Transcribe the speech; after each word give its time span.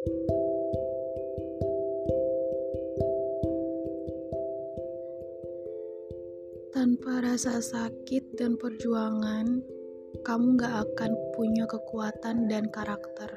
Tanpa 0.00 0.16
rasa 7.20 7.60
sakit 7.60 8.40
dan 8.40 8.56
perjuangan, 8.56 9.60
kamu 10.24 10.56
gak 10.56 10.88
akan 10.88 11.12
punya 11.36 11.68
kekuatan 11.68 12.48
dan 12.48 12.72
karakter. 12.72 13.28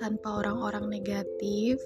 Tanpa 0.00 0.40
orang-orang 0.40 0.88
negatif, 0.88 1.76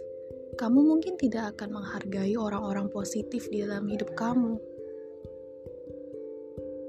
kamu 0.55 0.87
mungkin 0.87 1.19
tidak 1.19 1.59
akan 1.59 1.83
menghargai 1.83 2.39
orang-orang 2.39 2.87
positif 2.95 3.51
di 3.51 3.67
dalam 3.67 3.91
hidup 3.91 4.15
kamu. 4.15 4.55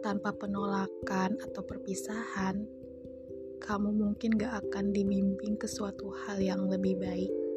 Tanpa 0.05 0.38
penolakan 0.38 1.41
atau 1.41 1.66
perpisahan, 1.66 2.77
kamu 3.61 3.89
mungkin 3.93 4.37
gak 4.37 4.67
akan 4.67 4.93
dibimbing 4.93 5.57
ke 5.57 5.65
suatu 5.65 6.13
hal 6.25 6.41
yang 6.41 6.70
lebih 6.70 6.98
baik 6.98 7.48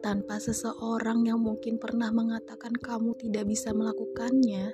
tanpa 0.00 0.40
seseorang 0.40 1.28
yang 1.28 1.38
mungkin 1.44 1.76
pernah 1.76 2.08
mengatakan 2.08 2.72
kamu 2.72 3.20
tidak 3.20 3.44
bisa 3.44 3.70
melakukannya, 3.76 4.72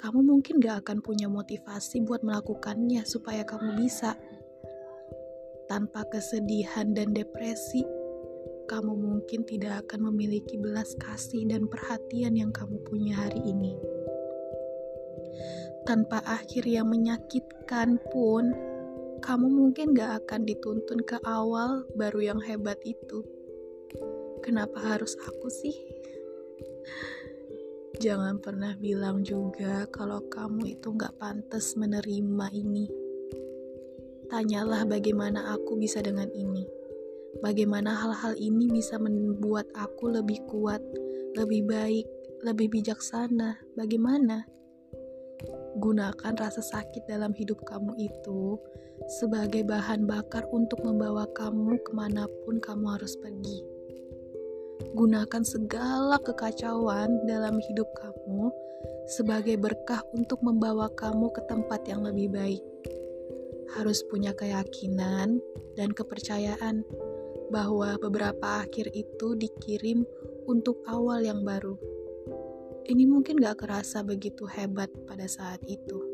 kamu 0.00 0.20
mungkin 0.24 0.64
gak 0.64 0.84
akan 0.84 1.04
punya 1.04 1.28
motivasi 1.28 2.00
buat 2.02 2.24
melakukannya 2.24 3.04
supaya 3.04 3.44
kamu 3.44 3.76
bisa. 3.76 4.16
Tanpa 5.68 6.08
kesedihan 6.08 6.92
dan 6.92 7.12
depresi, 7.12 7.84
kamu 8.64 8.96
mungkin 8.96 9.44
tidak 9.44 9.84
akan 9.88 10.12
memiliki 10.12 10.56
belas 10.56 10.96
kasih 10.96 11.44
dan 11.48 11.68
perhatian 11.68 12.36
yang 12.36 12.52
kamu 12.52 12.80
punya 12.84 13.28
hari 13.28 13.40
ini. 13.44 13.76
Tanpa 15.84 16.24
akhir 16.24 16.64
yang 16.64 16.88
menyakitkan 16.88 18.00
pun, 18.08 18.56
kamu 19.24 19.48
mungkin 19.48 19.96
gak 19.96 20.28
akan 20.28 20.44
dituntun 20.44 21.00
ke 21.00 21.16
awal 21.24 21.88
baru 21.96 22.36
yang 22.36 22.40
hebat 22.44 22.76
itu. 22.84 23.24
Kenapa 24.44 24.76
harus 24.84 25.16
aku 25.16 25.48
sih? 25.48 25.72
Jangan 28.04 28.44
pernah 28.44 28.76
bilang 28.76 29.24
juga 29.24 29.88
kalau 29.88 30.28
kamu 30.28 30.76
itu 30.76 30.92
gak 30.92 31.16
pantas 31.16 31.72
menerima 31.72 32.52
ini. 32.52 32.84
Tanyalah 34.28 34.84
bagaimana 34.84 35.56
aku 35.56 35.80
bisa 35.80 36.04
dengan 36.04 36.28
ini. 36.28 36.68
Bagaimana 37.40 37.96
hal-hal 37.96 38.36
ini 38.36 38.68
bisa 38.68 39.00
membuat 39.00 39.72
aku 39.72 40.12
lebih 40.20 40.44
kuat, 40.52 40.84
lebih 41.32 41.64
baik, 41.64 42.04
lebih 42.44 42.68
bijaksana. 42.68 43.56
Bagaimana? 43.72 44.44
Gunakan 45.78 46.34
rasa 46.38 46.62
sakit 46.62 47.08
dalam 47.10 47.34
hidup 47.34 47.64
kamu 47.66 47.96
itu 47.98 48.56
sebagai 49.10 49.66
bahan 49.66 50.06
bakar 50.06 50.46
untuk 50.54 50.80
membawa 50.86 51.26
kamu 51.34 51.76
ke 51.82 51.92
mana 51.92 52.30
pun 52.46 52.62
kamu 52.62 52.94
harus 52.94 53.18
pergi. 53.18 53.64
Gunakan 54.94 55.42
segala 55.42 56.18
kekacauan 56.22 57.26
dalam 57.26 57.58
hidup 57.58 57.86
kamu 57.98 58.50
sebagai 59.10 59.60
berkah 59.60 60.00
untuk 60.16 60.40
membawa 60.40 60.88
kamu 60.94 61.30
ke 61.34 61.42
tempat 61.50 61.84
yang 61.86 62.02
lebih 62.06 62.32
baik. 62.32 62.64
Harus 63.74 64.06
punya 64.06 64.30
keyakinan 64.32 65.42
dan 65.74 65.90
kepercayaan 65.90 66.86
bahwa 67.50 67.98
beberapa 67.98 68.64
akhir 68.64 68.90
itu 68.94 69.34
dikirim 69.36 70.06
untuk 70.46 70.80
awal 70.86 71.20
yang 71.22 71.42
baru. 71.42 71.76
Ini 72.84 73.08
mungkin 73.08 73.40
gak 73.40 73.64
kerasa 73.64 74.04
begitu 74.04 74.44
hebat 74.44 74.92
pada 75.08 75.24
saat 75.24 75.64
itu, 75.64 76.04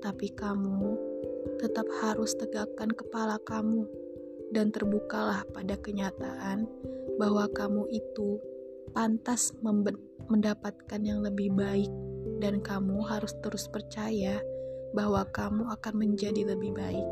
tapi 0.00 0.32
kamu 0.32 0.96
tetap 1.60 1.84
harus 2.00 2.32
tegakkan 2.40 2.88
kepala 2.88 3.36
kamu 3.44 3.84
dan 4.48 4.72
terbukalah 4.72 5.44
pada 5.52 5.76
kenyataan 5.76 6.64
bahwa 7.20 7.44
kamu 7.52 7.84
itu 7.92 8.40
pantas 8.96 9.52
mendapatkan 10.32 11.00
yang 11.04 11.20
lebih 11.20 11.52
baik, 11.52 11.92
dan 12.40 12.64
kamu 12.64 13.04
harus 13.04 13.36
terus 13.44 13.68
percaya 13.68 14.40
bahwa 14.96 15.28
kamu 15.28 15.68
akan 15.68 15.94
menjadi 16.00 16.48
lebih 16.56 16.72
baik. 16.80 17.08